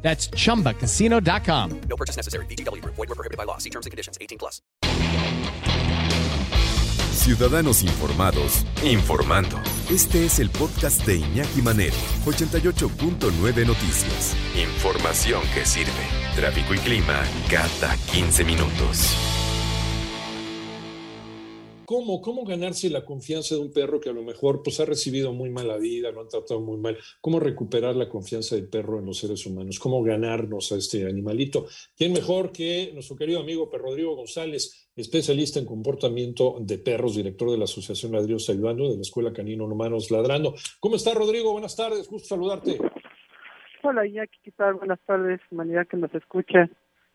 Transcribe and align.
That's 0.00 0.30
chumbacasino.com. 0.30 1.80
No 1.88 1.96
purchase 1.96 2.16
necessary. 2.16 2.46
BGW. 2.46 2.82
Void 2.84 2.96
were 2.96 3.14
prohibited 3.14 3.36
by 3.36 3.44
law. 3.44 3.58
See 3.58 3.70
terms 3.70 3.84
and 3.84 3.90
conditions. 3.90 4.16
18 4.20 4.38
plus. 4.38 4.62
Ciudadanos 7.12 7.82
informados, 7.82 8.64
informando. 8.82 9.58
Este 9.90 10.24
es 10.24 10.38
el 10.38 10.48
podcast 10.48 11.04
de 11.04 11.16
Iñaki 11.16 11.60
Manero, 11.60 11.96
88.9 12.24 13.66
Noticias. 13.66 14.34
Información 14.56 15.42
que 15.52 15.66
sirve. 15.66 15.92
Tráfico 16.36 16.72
y 16.74 16.78
clima 16.78 17.20
cada 17.50 17.94
15 18.12 18.44
minutos. 18.44 19.37
¿Cómo, 21.88 22.20
¿Cómo 22.20 22.44
ganarse 22.44 22.90
la 22.90 23.06
confianza 23.06 23.54
de 23.54 23.62
un 23.62 23.72
perro 23.72 23.98
que 23.98 24.10
a 24.10 24.12
lo 24.12 24.22
mejor 24.22 24.62
pues, 24.62 24.78
ha 24.78 24.84
recibido 24.84 25.32
muy 25.32 25.48
mala 25.48 25.78
vida, 25.78 26.10
lo 26.10 26.20
han 26.20 26.28
tratado 26.28 26.60
muy 26.60 26.76
mal? 26.76 26.98
¿Cómo 27.22 27.40
recuperar 27.40 27.96
la 27.96 28.10
confianza 28.10 28.56
del 28.56 28.68
perro 28.68 28.98
en 28.98 29.06
los 29.06 29.16
seres 29.16 29.46
humanos? 29.46 29.78
¿Cómo 29.78 30.02
ganarnos 30.02 30.70
a 30.70 30.76
este 30.76 31.08
animalito? 31.08 31.64
¿Quién 31.96 32.12
mejor 32.12 32.52
que 32.52 32.90
nuestro 32.92 33.16
querido 33.16 33.40
amigo 33.40 33.70
Rodrigo 33.72 34.14
González, 34.16 34.90
especialista 34.94 35.60
en 35.60 35.64
comportamiento 35.64 36.58
de 36.60 36.76
perros, 36.76 37.16
director 37.16 37.50
de 37.50 37.56
la 37.56 37.64
Asociación 37.64 38.12
Ladridos 38.12 38.50
Ayudando 38.50 38.90
de 38.90 38.96
la 38.96 39.00
Escuela 39.00 39.32
Canino 39.32 39.64
Humanos 39.64 40.10
Ladrando? 40.10 40.56
¿Cómo 40.80 40.96
está, 40.96 41.14
Rodrigo? 41.14 41.52
Buenas 41.52 41.74
tardes, 41.74 42.06
gusto 42.06 42.28
saludarte. 42.28 42.76
Hola, 43.82 44.06
Iñaki, 44.06 44.38
¿qué 44.42 44.52
tal? 44.52 44.74
Buenas 44.74 45.00
tardes, 45.06 45.40
manera 45.50 45.86
que 45.86 45.96
nos 45.96 46.14
escucha. 46.14 46.68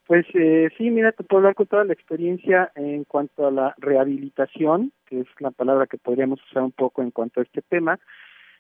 Pues 0.05 0.25
eh, 0.33 0.69
sí, 0.77 0.89
mira, 0.91 1.13
te 1.13 1.23
puedo 1.23 1.39
hablar 1.39 1.55
con 1.55 1.67
toda 1.67 1.85
la 1.85 1.93
experiencia 1.93 2.71
en 2.75 3.05
cuanto 3.05 3.47
a 3.47 3.51
la 3.51 3.73
rehabilitación, 3.77 4.91
que 5.05 5.21
es 5.21 5.27
la 5.39 5.51
palabra 5.51 5.87
que 5.87 5.97
podríamos 5.97 6.41
usar 6.49 6.63
un 6.63 6.73
poco 6.73 7.01
en 7.01 7.11
cuanto 7.11 7.39
a 7.39 7.43
este 7.43 7.61
tema, 7.61 7.99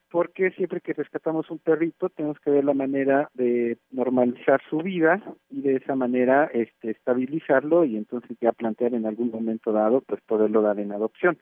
porque 0.09 0.51
siempre 0.51 0.79
que 0.79 0.93
rescatamos 0.93 1.49
un 1.49 1.59
perrito 1.59 2.07
tenemos 2.09 2.39
que 2.39 2.51
ver 2.51 2.63
la 2.63 2.73
manera 2.73 3.29
de 3.33 3.77
normalizar 3.91 4.61
su 4.69 4.77
vida 4.77 5.21
y 5.49 5.61
de 5.61 5.77
esa 5.77 5.95
manera 5.95 6.45
este, 6.53 6.91
estabilizarlo 6.91 7.83
y 7.83 7.97
entonces 7.97 8.37
ya 8.39 8.53
plantear 8.53 8.93
en 8.93 9.05
algún 9.05 9.31
momento 9.31 9.73
dado 9.73 10.01
pues 10.01 10.21
poderlo 10.21 10.61
dar 10.61 10.79
en 10.79 10.93
adopción. 10.93 11.37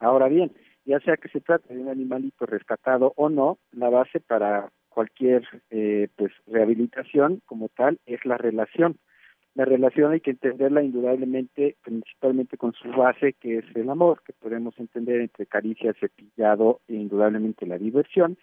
Ahora 0.00 0.26
bien, 0.28 0.52
ya 0.84 0.98
sea 1.00 1.16
que 1.16 1.28
se 1.28 1.40
trate 1.40 1.74
de 1.74 1.80
un 1.80 1.88
animalito 1.88 2.46
rescatado 2.46 3.12
o 3.16 3.28
no, 3.28 3.58
la 3.70 3.88
base 3.88 4.18
para 4.18 4.70
cualquier 4.88 5.46
eh, 5.70 6.08
pues 6.16 6.32
rehabilitación 6.46 7.40
como 7.46 7.68
tal 7.68 8.00
es 8.06 8.24
la 8.24 8.36
relación 8.36 8.96
la 9.54 9.64
relación 9.64 10.12
hay 10.12 10.20
que 10.20 10.32
entenderla 10.32 10.82
indudablemente, 10.82 11.76
principalmente 11.82 12.56
con 12.56 12.72
su 12.72 12.88
base, 12.90 13.34
que 13.34 13.58
es 13.58 13.64
el 13.74 13.88
amor, 13.88 14.22
que 14.26 14.32
podemos 14.32 14.78
entender 14.78 15.20
entre 15.20 15.46
caricia, 15.46 15.94
cepillado 15.94 16.80
e 16.88 16.94
indudablemente 16.94 17.66
la 17.66 17.78
diversión, 17.78 18.36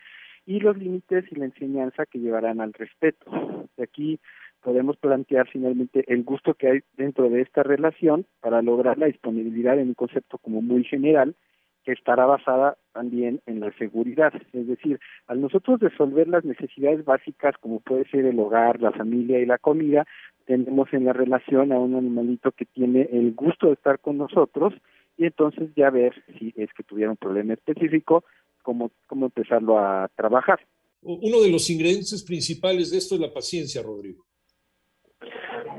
y 0.45 0.59
los 0.59 0.77
límites 0.77 1.25
y 1.31 1.35
la 1.35 1.45
enseñanza 1.45 2.05
que 2.05 2.19
llevarán 2.19 2.61
al 2.61 2.73
respeto. 2.73 3.29
De 3.77 3.83
aquí 3.83 4.19
podemos 4.61 4.97
plantear 4.97 5.47
finalmente 5.49 6.03
el 6.07 6.23
gusto 6.23 6.53
que 6.53 6.67
hay 6.67 6.79
dentro 6.95 7.29
de 7.29 7.41
esta 7.41 7.63
relación 7.63 8.25
para 8.39 8.61
lograr 8.61 8.97
la 8.97 9.07
disponibilidad 9.07 9.77
en 9.77 9.89
un 9.89 9.93
concepto 9.95 10.37
como 10.37 10.61
muy 10.61 10.83
general, 10.83 11.35
que 11.83 11.93
estará 11.93 12.25
basada 12.25 12.77
también 12.93 13.41
en 13.47 13.59
la 13.59 13.71
seguridad. 13.73 14.33
Es 14.53 14.67
decir, 14.67 14.99
al 15.27 15.41
nosotros 15.41 15.79
resolver 15.79 16.27
las 16.27 16.45
necesidades 16.45 17.03
básicas 17.03 17.55
como 17.59 17.79
puede 17.79 18.05
ser 18.05 18.25
el 18.25 18.39
hogar, 18.39 18.79
la 18.81 18.91
familia 18.91 19.39
y 19.39 19.45
la 19.45 19.57
comida, 19.57 20.05
tenemos 20.57 20.91
en 20.93 21.05
la 21.05 21.13
relación 21.13 21.71
a 21.71 21.79
un 21.79 21.95
animalito 21.95 22.51
que 22.51 22.65
tiene 22.65 23.07
el 23.11 23.33
gusto 23.33 23.67
de 23.67 23.73
estar 23.73 23.99
con 23.99 24.17
nosotros 24.17 24.73
y 25.17 25.25
entonces 25.25 25.69
ya 25.75 25.89
ver 25.89 26.13
si 26.37 26.53
es 26.57 26.69
que 26.73 26.83
tuviera 26.83 27.11
un 27.11 27.17
problema 27.17 27.53
específico, 27.53 28.23
cómo, 28.61 28.91
cómo 29.07 29.27
empezarlo 29.27 29.79
a 29.79 30.09
trabajar. 30.15 30.59
Uno 31.01 31.41
de 31.41 31.51
los 31.51 31.69
ingredientes 31.69 32.23
principales 32.23 32.91
de 32.91 32.97
esto 32.97 33.15
es 33.15 33.21
la 33.21 33.33
paciencia, 33.33 33.81
Rodrigo. 33.81 34.25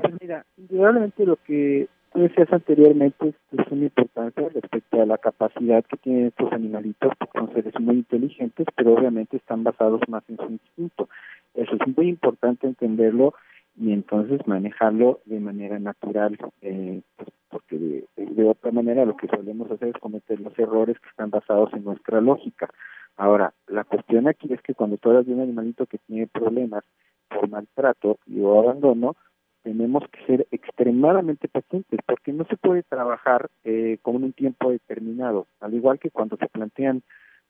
Pues 0.01 0.13
mira, 0.19 0.45
indudablemente 0.57 1.25
lo 1.25 1.37
que 1.37 1.87
tú 2.11 2.19
decías 2.19 2.51
anteriormente 2.51 3.33
es, 3.51 3.71
una 3.71 3.85
importancia 3.85 4.49
respecto 4.49 5.01
a 5.01 5.05
la 5.05 5.17
capacidad 5.17 5.83
que 5.85 5.97
tienen 5.97 6.27
estos 6.27 6.51
animalitos, 6.51 7.11
porque 7.17 7.39
son 7.39 7.53
seres 7.53 7.73
muy 7.79 7.95
inteligentes, 7.95 8.67
pero 8.75 8.93
obviamente 8.93 9.37
están 9.37 9.63
basados 9.63 10.01
más 10.07 10.23
en 10.27 10.37
su 10.37 10.43
instinto. 10.43 11.09
Eso 11.53 11.75
es 11.75 11.97
muy 11.97 12.09
importante 12.09 12.67
entenderlo 12.67 13.33
y 13.75 13.91
entonces 13.91 14.45
manejarlo 14.47 15.21
de 15.25 15.39
manera 15.39 15.79
natural, 15.79 16.37
eh, 16.61 17.01
pues, 17.15 17.29
porque 17.49 18.05
de, 18.15 18.43
otra 18.43 18.71
manera 18.71 19.05
lo 19.05 19.17
que 19.17 19.27
solemos 19.27 19.69
hacer 19.71 19.89
es 19.89 20.01
cometer 20.01 20.39
los 20.39 20.57
errores 20.57 20.99
que 20.99 21.09
están 21.09 21.29
basados 21.29 21.73
en 21.73 21.83
nuestra 21.83 22.21
lógica. 22.21 22.69
Ahora, 23.15 23.53
la 23.67 23.83
cuestión 23.83 24.27
aquí 24.27 24.51
es 24.53 24.61
que 24.61 24.73
cuando 24.73 24.97
tú 24.97 25.09
hablas 25.09 25.25
de 25.25 25.33
un 25.33 25.41
animalito 25.41 25.85
que 25.85 25.99
tiene 25.99 26.27
problemas 26.27 26.83
por 27.29 27.47
maltrato 27.49 28.17
y 28.25 28.41
o 28.41 28.59
abandono, 28.59 29.15
tenemos 29.63 30.03
que 30.11 30.25
ser 30.25 30.47
extremadamente 30.51 31.47
pacientes 31.47 31.99
porque 32.05 32.33
no 32.33 32.45
se 32.45 32.57
puede 32.57 32.83
trabajar 32.83 33.49
eh, 33.63 33.97
con 34.01 34.15
un 34.15 34.33
tiempo 34.33 34.71
determinado, 34.71 35.47
al 35.61 35.73
igual 35.73 35.99
que 35.99 36.11
cuando 36.11 36.37
se 36.37 36.47
plantean 36.47 37.01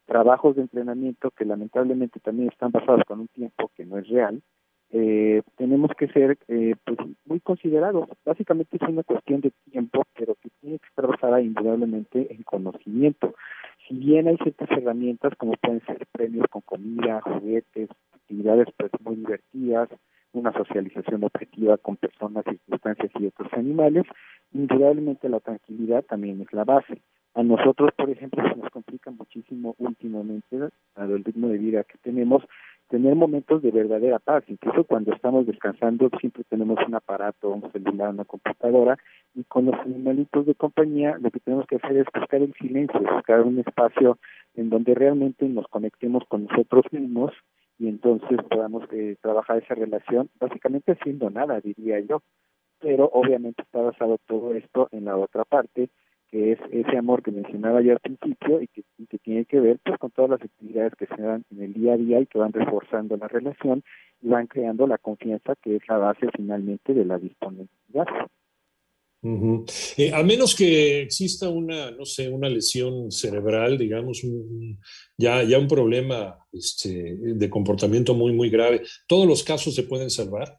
trabajos 0.06 0.56
de 0.56 0.64
entrenamiento 0.64 1.32
que 1.32 1.46
lamentablemente 1.46 2.20
también 2.20 2.50
están 2.50 2.72
basados 2.72 3.02
con 3.08 3.22
un 3.22 3.28
tiempo 3.30 3.72
que 3.76 3.86
no 3.86 3.98
es 3.98 4.08
real, 4.10 4.42
eh, 4.96 5.42
tenemos 5.58 5.90
que 5.98 6.08
ser 6.10 6.38
eh, 6.48 6.76
pues, 6.86 7.00
muy 7.26 7.40
considerados. 7.40 8.08
Básicamente 8.24 8.78
es 8.78 8.88
una 8.88 9.02
cuestión 9.02 9.42
de 9.42 9.52
tiempo, 9.72 10.04
pero 10.16 10.36
que 10.36 10.50
tiene 10.62 10.78
que 10.78 10.88
estar 10.88 11.08
basada 11.08 11.42
indudablemente 11.42 12.32
en 12.32 12.44
conocimiento. 12.44 13.34
Si 13.88 13.96
bien 13.96 14.28
hay 14.28 14.38
ciertas 14.38 14.70
herramientas 14.70 15.34
como 15.38 15.54
pueden 15.54 15.84
ser 15.88 16.06
premios 16.12 16.46
con 16.52 16.62
comida, 16.62 17.22
juguetes, 17.22 17.90
actividades 18.14 18.68
pues 18.78 18.92
muy 19.04 19.16
divertidas, 19.16 19.90
una 20.32 20.54
socialización 20.54 21.24
objetiva 21.24 21.78
con 21.78 21.98
personas, 21.98 22.46
circunstancias 22.46 23.12
y 23.20 23.26
otros 23.26 23.52
animales, 23.54 24.06
indudablemente 24.52 25.28
la 25.28 25.40
tranquilidad 25.40 26.04
también 26.04 26.40
es 26.42 26.54
la 26.54 26.66
base. 26.66 27.02
A 27.36 27.42
nosotros, 27.42 27.90
por 27.98 28.12
ejemplo, 28.12 28.44
se 28.48 28.56
nos 28.56 28.70
complica 28.70 29.10
muchísimo 29.10 29.74
últimamente, 29.80 30.70
al 30.96 31.24
ritmo 31.24 31.48
de 31.48 31.58
vida 31.58 31.84
que 31.84 31.98
tenemos, 31.98 32.44
tener 32.94 33.16
momentos 33.16 33.64
de 33.64 33.72
verdadera 33.72 34.20
paz. 34.20 34.44
Incluso 34.48 34.84
cuando 34.84 35.12
estamos 35.14 35.48
descansando, 35.48 36.12
siempre 36.20 36.44
tenemos 36.44 36.78
un 36.86 36.94
aparato, 36.94 37.50
un 37.50 37.72
celular, 37.72 38.10
una 38.10 38.24
computadora, 38.24 39.00
y 39.34 39.44
con 39.46 39.66
los 39.66 39.74
animalitos 39.80 40.46
de 40.46 40.54
compañía, 40.54 41.18
lo 41.20 41.32
que 41.32 41.40
tenemos 41.40 41.66
que 41.66 41.78
hacer 41.78 41.98
es 41.98 42.06
buscar 42.14 42.44
el 42.44 42.54
silencio, 42.54 43.00
buscar 43.00 43.42
un 43.42 43.58
espacio 43.58 44.20
en 44.54 44.70
donde 44.70 44.94
realmente 44.94 45.50
nos 45.50 45.68
conectemos 45.70 46.24
con 46.28 46.46
nosotros 46.46 46.86
mismos 46.92 47.32
y 47.80 47.88
entonces 47.88 48.38
podamos 48.48 48.84
eh, 48.92 49.16
trabajar 49.22 49.58
esa 49.58 49.74
relación, 49.74 50.30
básicamente 50.40 50.92
haciendo 50.92 51.32
nada, 51.32 51.60
diría 51.62 52.00
yo. 52.00 52.22
Pero 52.80 53.10
obviamente 53.12 53.64
está 53.64 53.82
basado 53.82 54.20
todo 54.28 54.54
esto 54.54 54.88
en 54.92 55.06
la 55.06 55.18
otra 55.18 55.46
parte, 55.46 55.90
que 56.34 56.54
es 56.54 56.60
ese 56.72 56.98
amor 56.98 57.22
que 57.22 57.30
mencionaba 57.30 57.80
yo 57.84 57.92
al 57.92 58.00
principio 58.00 58.60
y 58.60 58.68
que, 58.68 58.84
tiene 59.20 59.46
que 59.46 59.60
ver 59.60 59.78
pues, 59.86 60.00
con 60.00 60.10
todas 60.10 60.32
las 60.32 60.42
actividades 60.42 60.94
que 60.96 61.06
se 61.06 61.22
dan 61.22 61.46
en 61.52 61.62
el 61.62 61.74
día 61.74 61.94
a 61.94 61.98
día 61.98 62.20
y 62.20 62.26
que 62.26 62.40
van 62.40 62.52
reforzando 62.52 63.16
la 63.18 63.28
relación 63.28 63.84
y 64.20 64.30
van 64.30 64.48
creando 64.48 64.88
la 64.88 64.98
confianza 64.98 65.54
que 65.62 65.76
es 65.76 65.84
la 65.88 65.98
base 65.98 66.28
finalmente 66.36 66.96
de 66.96 67.06
la 67.06 67.20
disponibilidad. 67.20 68.08
Eh, 69.22 70.12
a 70.12 70.24
menos 70.24 70.56
que 70.56 71.04
exista 71.04 71.50
una, 71.50 71.92
no 71.92 72.04
sé, 72.04 72.28
una 72.30 72.50
lesión 72.50 73.12
cerebral, 73.12 73.78
digamos, 73.78 74.24
ya, 75.16 75.44
ya 75.44 75.60
un 75.60 75.68
problema 75.68 76.40
este, 76.52 77.16
de 77.16 77.50
comportamiento 77.50 78.16
muy, 78.16 78.34
muy 78.34 78.50
grave, 78.50 78.82
¿todos 79.08 79.28
los 79.28 79.44
casos 79.44 79.76
se 79.76 79.84
pueden 79.84 80.10
salvar? 80.10 80.58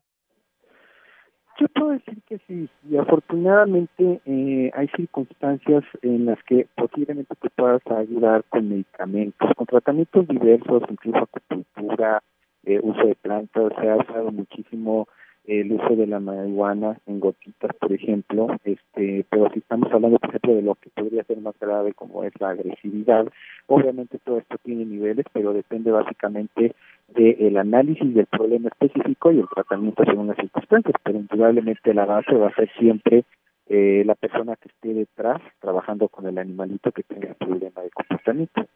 Yo 1.59 1.67
puedo 1.75 1.91
decir 1.91 2.14
que 2.35 2.41
sí, 2.47 2.69
y 2.91 2.97
afortunadamente 2.97 4.21
eh, 4.27 4.71
hay 4.75 4.89
circunstancias 4.97 5.85
en 6.03 6.27
las 6.27 6.43
que 6.45 6.67
posiblemente 6.75 7.35
te 7.41 7.51
puedas 7.51 7.83
ayudar 7.87 8.45
con 8.49 8.69
medicamentos, 8.69 9.51
con 9.57 9.67
tratamientos 9.67 10.27
diversos, 10.27 10.83
incluso 10.91 11.19
acupuntura, 11.19 12.23
eh, 12.65 12.81
uso 12.83 13.07
de 13.07 13.15
plantas, 13.15 13.73
se 13.81 13.89
ha 13.89 13.97
usado 13.97 14.33
muchísimo 14.33 15.07
el 15.45 15.73
uso 15.73 15.95
de 15.95 16.07
la 16.07 16.21
marihuana 16.21 16.99
en 17.07 17.21
gotitas, 17.21 17.71
por 17.79 17.93
ejemplo, 17.93 18.49
este, 18.65 19.27
pero 19.29 19.51
si 19.53 19.59
estamos 19.59 19.93
hablando, 19.93 20.19
por 20.19 20.31
ejemplo, 20.31 20.55
de 20.55 20.63
lo 20.63 20.75
que 20.75 20.91
podría 20.91 21.23
ser 21.25 21.39
más 21.41 21.55
grave 21.61 21.93
como 21.93 22.25
es 22.25 22.33
la 22.41 22.51
agresividad, 22.51 23.27
obviamente 23.67 24.19
todo 24.25 24.39
esto 24.39 24.57
tiene 24.65 24.87
niveles, 24.87 25.27
pero 25.33 25.53
depende 25.53 25.91
básicamente 25.91 26.75
del 27.09 27.57
análisis 27.57 28.15
del 28.15 28.27
problema 28.27 28.69
específico 28.69 29.31
y 29.31 29.41
el 29.41 29.49
tratamiento 29.49 30.05
según 30.05 30.27
las 30.29 30.37
circunstancias, 30.37 30.95
pero 31.03 31.19
indudablemente 31.19 31.95
la 31.95 32.07
base 32.07 32.35
va 32.35 32.49
a 32.49 32.55
ser 32.55 32.71
siempre 32.79 33.25
eh, 33.67 34.03
la 34.05 34.15
persona 34.15 34.57
que 34.57 34.69
esté 34.69 34.95
detrás 34.95 35.41
trabajando 35.61 36.09
con 36.09 36.27
el 36.27 36.39
animalito 36.39 36.93
que 36.93 37.03
tenga 37.03 37.35
problema 37.35 37.83
de 37.83 37.91
comportamiento. 37.91 38.67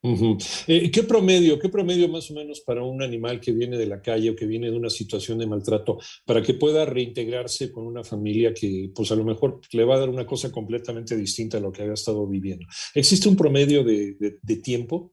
Eh, 0.00 0.90
¿Qué 0.92 1.02
promedio, 1.02 1.58
qué 1.58 1.68
promedio 1.68 2.08
más 2.08 2.30
o 2.30 2.34
menos 2.34 2.60
para 2.60 2.84
un 2.84 3.02
animal 3.02 3.40
que 3.40 3.52
viene 3.52 3.76
de 3.76 3.86
la 3.86 4.00
calle 4.00 4.30
o 4.30 4.36
que 4.36 4.46
viene 4.46 4.70
de 4.70 4.76
una 4.76 4.90
situación 4.90 5.38
de 5.38 5.46
maltrato 5.48 5.98
para 6.24 6.40
que 6.40 6.54
pueda 6.54 6.84
reintegrarse 6.84 7.72
con 7.72 7.84
una 7.84 8.04
familia 8.04 8.54
que, 8.54 8.90
pues 8.94 9.10
a 9.10 9.16
lo 9.16 9.24
mejor 9.24 9.60
le 9.72 9.84
va 9.84 9.96
a 9.96 9.98
dar 9.98 10.08
una 10.08 10.24
cosa 10.24 10.52
completamente 10.52 11.16
distinta 11.16 11.58
a 11.58 11.60
lo 11.60 11.72
que 11.72 11.82
había 11.82 11.94
estado 11.94 12.24
viviendo? 12.28 12.66
¿Existe 12.94 13.28
un 13.28 13.36
promedio 13.36 13.82
de, 13.82 14.36
tiempo? 14.62 15.12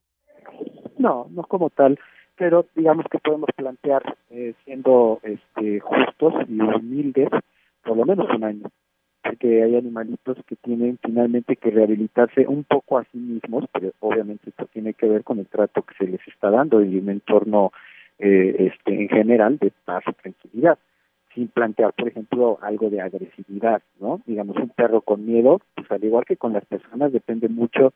No, 0.99 1.27
no 1.31 1.43
como 1.43 1.71
tal, 1.71 1.97
pero 2.37 2.65
digamos 2.75 3.05
que 3.09 3.19
podemos 3.19 3.49
plantear, 3.55 4.15
eh, 4.29 4.53
siendo 4.63 5.19
este, 5.23 5.79
justos 5.79 6.33
y 6.47 6.59
humildes, 6.59 7.29
por 7.83 7.97
lo 7.97 8.05
menos 8.05 8.27
un 8.29 8.43
año 8.43 8.71
porque 9.25 9.63
hay 9.63 9.75
animalitos 9.75 10.37
que 10.45 10.55
tienen 10.55 10.99
finalmente 11.03 11.55
que 11.55 11.71
rehabilitarse 11.71 12.45
un 12.47 12.63
poco 12.63 12.99
a 12.99 13.05
sí 13.05 13.17
mismos, 13.17 13.65
pero 13.73 13.91
obviamente 13.99 14.51
esto 14.51 14.67
tiene 14.67 14.93
que 14.93 15.07
ver 15.07 15.23
con 15.23 15.39
el 15.39 15.47
trato 15.47 15.81
que 15.81 15.95
se 15.95 16.05
les 16.05 16.25
está 16.27 16.51
dando 16.51 16.83
y 16.83 16.97
un 16.97 17.09
entorno 17.09 17.71
eh, 18.19 18.71
este, 18.71 19.01
en 19.01 19.09
general 19.09 19.57
de 19.57 19.71
paz 19.83 20.03
y 20.07 20.13
tranquilidad, 20.13 20.77
sin 21.33 21.47
plantear, 21.47 21.93
por 21.93 22.07
ejemplo, 22.07 22.59
algo 22.61 22.91
de 22.91 23.01
agresividad, 23.01 23.81
¿no? 23.99 24.21
Digamos, 24.27 24.57
un 24.57 24.69
perro 24.69 25.01
con 25.01 25.25
miedo, 25.25 25.59
pues 25.73 25.91
al 25.91 26.03
igual 26.03 26.23
que 26.25 26.37
con 26.37 26.53
las 26.53 26.65
personas, 26.65 27.11
depende 27.11 27.49
mucho 27.49 27.93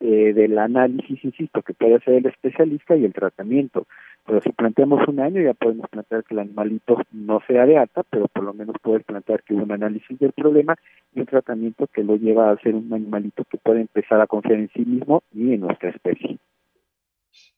eh, 0.00 0.32
del 0.32 0.58
análisis, 0.58 1.22
insisto, 1.24 1.62
que 1.62 1.74
puede 1.74 1.96
hacer 1.96 2.14
el 2.14 2.26
especialista 2.26 2.96
y 2.96 3.04
el 3.04 3.12
tratamiento. 3.12 3.86
Pero 4.26 4.40
si 4.40 4.50
planteamos 4.50 5.06
un 5.08 5.20
año, 5.20 5.42
ya 5.42 5.54
podemos 5.54 5.88
plantear 5.90 6.24
que 6.24 6.34
el 6.34 6.40
animalito 6.40 6.96
no 7.12 7.40
sea 7.46 7.66
de 7.66 7.76
alta, 7.76 8.02
pero 8.04 8.28
por 8.28 8.44
lo 8.44 8.54
menos 8.54 8.76
puedes 8.82 9.04
plantear 9.04 9.42
que 9.42 9.54
un 9.54 9.70
análisis 9.70 10.18
del 10.18 10.32
problema 10.32 10.76
y 11.14 11.20
un 11.20 11.26
tratamiento 11.26 11.86
que 11.86 12.02
lo 12.02 12.16
lleva 12.16 12.50
a 12.50 12.58
ser 12.58 12.74
un 12.74 12.92
animalito 12.92 13.44
que 13.44 13.58
puede 13.58 13.82
empezar 13.82 14.20
a 14.20 14.26
confiar 14.26 14.58
en 14.58 14.70
sí 14.74 14.84
mismo 14.84 15.22
y 15.34 15.54
en 15.54 15.60
nuestra 15.60 15.90
especie. 15.90 16.38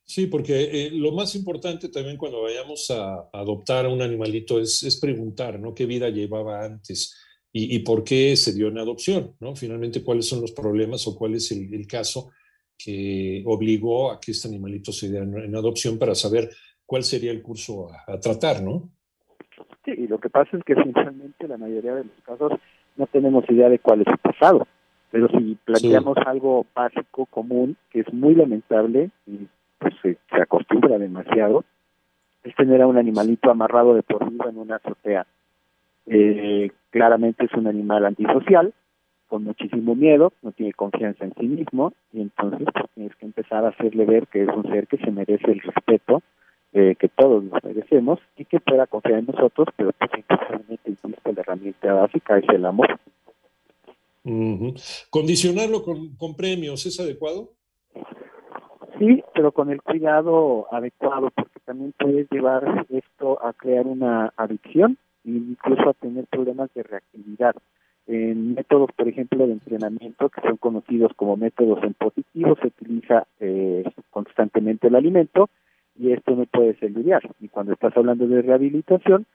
Sí, 0.05 0.27
porque 0.27 0.63
eh, 0.63 0.91
lo 0.91 1.11
más 1.11 1.35
importante 1.35 1.89
también 1.89 2.17
cuando 2.17 2.41
vayamos 2.41 2.91
a, 2.91 3.29
adoptar 3.31 3.85
a 3.85 3.89
un 3.89 4.01
animalito 4.01 4.59
es, 4.59 4.83
es, 4.83 4.99
preguntar, 4.99 5.59
¿no? 5.59 5.73
¿Qué 5.73 5.85
vida 5.85 6.09
llevaba 6.09 6.63
antes? 6.63 7.15
Y, 7.55 7.79
por 7.79 8.03
qué 8.03 8.35
se 8.35 8.51
dio 8.51 8.69
en 8.69 8.79
adopción, 8.79 9.35
¿no? 9.39 9.55
Finalmente, 9.55 10.03
cuáles 10.03 10.27
son 10.27 10.41
los 10.41 10.51
problemas 10.53 11.07
o 11.07 11.15
cuál 11.15 11.35
es 11.35 11.51
el 11.51 11.85
caso 11.85 12.31
que 12.77 13.43
obligó 13.45 14.11
a 14.11 14.19
que 14.19 14.31
este 14.31 14.47
animalito 14.47 14.91
se 14.91 15.09
diera 15.09 15.23
en, 15.23 15.55
adopción 15.55 15.97
para 15.97 16.15
saber 16.15 16.49
cuál 16.85 17.03
sería 17.03 17.31
el 17.31 17.41
curso 17.41 17.89
a, 18.07 18.19
tratar, 18.19 18.61
¿no? 18.61 18.89
Sí, 19.85 19.91
y 19.97 20.07
lo 20.07 20.19
que 20.19 20.29
pasa 20.29 20.57
es 20.57 20.63
que 20.63 20.75
sinceramente 20.75 21.47
la 21.47 21.57
mayoría 21.57 21.95
de 21.95 22.03
los 22.05 22.13
casos 22.25 22.53
no 22.95 23.07
tenemos 23.07 23.49
idea 23.49 23.69
de 23.69 23.79
cuál 23.79 24.01
es 24.01 24.07
su 24.09 24.17
pasado, 24.17 24.67
pero 25.11 25.27
si 25.29 25.57
planteamos 25.65 26.17
algo 26.25 26.65
básico, 26.73 27.25
común, 27.25 27.77
que 27.89 28.01
es 28.01 28.13
muy 28.13 28.35
lamentable 28.35 29.11
y 29.27 29.47
pues 29.77 29.93
se, 30.01 30.17
acostumbra 30.29 30.97
demasiado, 30.97 31.65
es 32.43 32.55
tener 32.55 32.81
a 32.81 32.87
un 32.87 32.97
animalito 32.97 33.49
amarrado 33.49 33.93
de 33.95 34.03
por 34.03 34.29
vida 34.29 34.49
en 34.49 34.57
una 34.57 34.77
azotea. 34.77 35.25
Eh, 36.05 36.71
claramente 36.93 37.45
es 37.45 37.53
un 37.53 37.65
animal 37.65 38.05
antisocial, 38.05 38.71
con 39.27 39.43
muchísimo 39.43 39.95
miedo, 39.95 40.31
no 40.43 40.51
tiene 40.51 40.73
confianza 40.73 41.25
en 41.25 41.33
sí 41.33 41.47
mismo 41.47 41.91
y 42.13 42.21
entonces 42.21 42.67
pues, 42.71 42.85
tienes 42.93 43.15
que 43.15 43.25
empezar 43.25 43.65
a 43.65 43.69
hacerle 43.69 44.05
ver 44.05 44.27
que 44.27 44.43
es 44.43 44.49
un 44.49 44.63
ser 44.71 44.85
que 44.85 44.97
se 44.97 45.09
merece 45.09 45.51
el 45.51 45.59
respeto 45.61 46.21
eh, 46.71 46.95
que 46.99 47.09
todos 47.09 47.43
nos 47.43 47.63
merecemos 47.63 48.19
y 48.37 48.45
que 48.45 48.59
pueda 48.59 48.85
confiar 48.85 49.19
en 49.19 49.25
nosotros, 49.25 49.69
pero 49.75 49.91
pues 49.93 50.11
simplemente 50.13 50.89
insisto, 50.91 51.31
la 51.31 51.41
herramienta 51.41 51.93
básica 51.93 52.37
es 52.37 52.45
el 52.49 52.65
amor. 52.65 52.99
¿Condicionarlo 55.09 55.83
con, 55.83 56.15
con 56.15 56.35
premios 56.35 56.85
es 56.85 56.99
adecuado? 56.99 57.49
Sí, 58.99 59.23
pero 59.33 59.51
con 59.51 59.71
el 59.71 59.81
cuidado 59.81 60.67
adecuado, 60.71 61.31
porque 61.35 61.59
también 61.65 61.93
puedes 61.97 62.29
llevar 62.29 62.85
esto 62.89 63.43
a 63.43 63.51
crear 63.53 63.87
una 63.87 64.31
adicción 64.37 64.99
incluso 65.23 65.89
a 65.89 65.93
tener 65.93 66.25
problemas 66.27 66.73
de 66.73 66.83
reactividad 66.83 67.55
en 68.05 68.55
métodos, 68.55 68.91
por 68.95 69.07
ejemplo, 69.07 69.47
de 69.47 69.53
entrenamiento 69.53 70.29
que 70.29 70.41
son 70.41 70.57
conocidos 70.57 71.13
como 71.15 71.37
métodos 71.37 71.83
en 71.83 71.93
positivo, 71.93 72.57
se 72.61 72.67
utiliza 72.67 73.25
eh, 73.39 73.83
constantemente 74.09 74.87
el 74.87 74.95
alimento 74.95 75.49
y 75.97 76.11
esto 76.11 76.35
no 76.35 76.45
puede 76.45 76.75
ser 76.75 76.91
lidiar. 76.91 77.21
Y 77.39 77.47
cuando 77.47 77.73
estás 77.73 77.95
hablando 77.95 78.27
de 78.27 78.41
rehabilitación, 78.41 79.25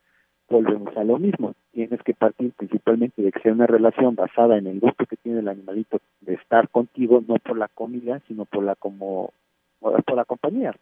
volvemos 0.50 0.94
a 0.96 1.05
lo 1.05 1.19
mismo. 1.19 1.55
Tienes 1.73 2.02
que 2.02 2.14
partir 2.14 2.52
principalmente 2.52 3.23
de 3.23 3.32
que 3.32 3.41
sea 3.41 3.52
una 3.52 3.67
relación 3.67 4.14
basada 4.14 4.58
en 4.58 4.67
el 4.67 4.81
gusto 4.81 5.06
que 5.06 5.17
tiene 5.17 5.41
el 5.41 5.49
animalito 5.49 6.00
de 6.20 6.34
estar 6.34 6.69
contigo, 6.69 7.23
no 7.26 7.37
por 7.37 7.56
la 7.56 7.69
comida, 7.69 8.20
sino 8.29 8.44
por 8.44 8.64
la 8.64 8.75
como 8.75 9.32
por 9.81 10.17
la 10.17 10.25
compañía, 10.25 10.75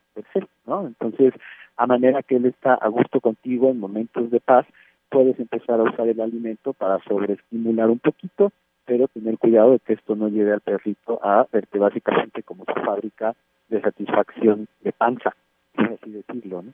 ¿no? 0.66 0.86
Entonces, 0.86 1.34
a 1.76 1.86
manera 1.86 2.22
que 2.22 2.36
él 2.36 2.46
está 2.46 2.74
a 2.74 2.88
gusto 2.88 3.20
contigo 3.20 3.68
en 3.68 3.78
momentos 3.78 4.30
de 4.30 4.40
paz, 4.40 4.66
puedes 5.10 5.38
empezar 5.38 5.80
a 5.80 5.84
usar 5.84 6.08
el 6.08 6.20
alimento 6.20 6.72
para 6.72 7.02
sobreestimular 7.04 7.90
un 7.90 7.98
poquito, 7.98 8.52
pero 8.84 9.08
tener 9.08 9.38
cuidado 9.38 9.72
de 9.72 9.80
que 9.80 9.94
esto 9.94 10.14
no 10.14 10.28
lleve 10.28 10.52
al 10.52 10.60
perrito 10.60 11.18
a 11.22 11.46
verte 11.52 11.78
básicamente 11.78 12.42
como 12.42 12.64
su 12.64 12.80
fábrica 12.80 13.34
de 13.68 13.80
satisfacción 13.80 14.68
de 14.80 14.92
panza, 14.92 15.34
por 15.74 15.86
así 15.86 16.10
decirlo, 16.10 16.62
¿no? 16.62 16.72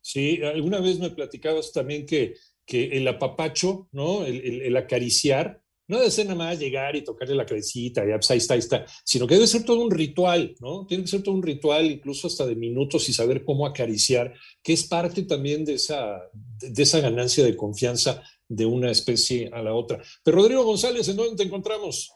Sí, 0.00 0.42
alguna 0.42 0.80
vez 0.80 0.98
me 0.98 1.10
platicabas 1.10 1.72
también 1.72 2.06
que, 2.06 2.34
que 2.66 2.98
el 2.98 3.06
apapacho, 3.06 3.86
¿no? 3.92 4.24
el 4.24 4.76
acariciar, 4.76 5.62
no 5.88 5.98
debe 5.98 6.10
ser 6.10 6.26
nada 6.26 6.38
más 6.38 6.58
llegar 6.58 6.96
y 6.96 7.02
tocarle 7.02 7.34
la 7.34 7.46
cabecita, 7.46 8.06
ya, 8.06 8.14
pues 8.14 8.30
ahí 8.30 8.38
está, 8.38 8.54
ahí 8.54 8.60
está, 8.60 8.84
sino 9.04 9.26
que 9.26 9.34
debe 9.34 9.46
ser 9.46 9.64
todo 9.64 9.82
un 9.82 9.90
ritual, 9.90 10.54
¿no? 10.60 10.86
Tiene 10.86 11.04
que 11.04 11.10
ser 11.10 11.22
todo 11.22 11.34
un 11.34 11.42
ritual, 11.42 11.90
incluso 11.90 12.26
hasta 12.26 12.46
de 12.46 12.56
minutos 12.56 13.08
y 13.08 13.12
saber 13.12 13.44
cómo 13.44 13.66
acariciar, 13.66 14.32
que 14.62 14.72
es 14.72 14.86
parte 14.86 15.22
también 15.24 15.64
de 15.64 15.74
esa, 15.74 16.22
de 16.32 16.82
esa 16.82 17.00
ganancia 17.00 17.44
de 17.44 17.56
confianza 17.56 18.22
de 18.48 18.66
una 18.66 18.90
especie 18.90 19.50
a 19.52 19.62
la 19.62 19.74
otra. 19.74 20.00
Pero 20.24 20.38
Rodrigo 20.38 20.64
González, 20.64 21.08
¿en 21.08 21.16
dónde 21.16 21.36
te 21.36 21.42
encontramos? 21.42 22.14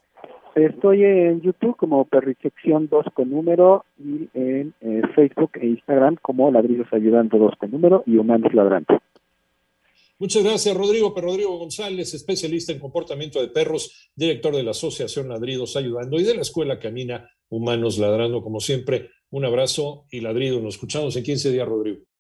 Estoy 0.54 1.04
en 1.04 1.42
YouTube 1.42 1.76
como 1.76 2.06
Perrifección 2.06 2.88
2 2.88 3.06
con 3.12 3.30
número 3.30 3.84
y 3.98 4.28
en 4.32 4.72
eh, 4.80 5.02
Facebook 5.14 5.50
e 5.60 5.66
Instagram 5.66 6.16
como 6.22 6.50
Ladrillos 6.50 6.90
Ayudando 6.92 7.36
2 7.36 7.56
con 7.58 7.70
número 7.70 8.02
y 8.06 8.16
Humanos 8.16 8.54
Ladrando. 8.54 9.02
Muchas 10.18 10.42
gracias, 10.42 10.74
Rodrigo. 10.74 11.12
Pero 11.14 11.28
Rodrigo 11.28 11.58
González, 11.58 12.14
especialista 12.14 12.72
en 12.72 12.78
comportamiento 12.78 13.40
de 13.40 13.48
perros, 13.48 14.10
director 14.14 14.56
de 14.56 14.62
la 14.62 14.70
Asociación 14.70 15.28
Ladridos 15.28 15.76
Ayudando 15.76 16.18
y 16.18 16.24
de 16.24 16.34
la 16.34 16.42
Escuela 16.42 16.78
Camina 16.78 17.28
Humanos 17.50 17.98
Ladrando. 17.98 18.42
Como 18.42 18.60
siempre, 18.60 19.10
un 19.30 19.44
abrazo 19.44 20.06
y 20.10 20.20
ladrido. 20.20 20.60
Nos 20.60 20.76
escuchamos 20.76 21.14
en 21.16 21.22
15 21.22 21.52
días, 21.52 21.68
Rodrigo. 21.68 22.05